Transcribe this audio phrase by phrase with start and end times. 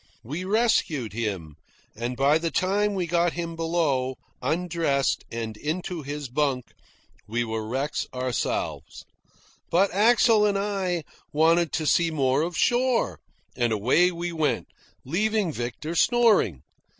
[0.23, 1.57] We rescued him,
[1.95, 6.73] and by the time we got him below, undressed, and into his bunk,
[7.27, 9.05] we were wrecks ourselves.
[9.69, 13.19] But Axel and I wanted to see more of shore,
[13.55, 14.69] and away we went,
[15.05, 16.63] leaving Victor snoring.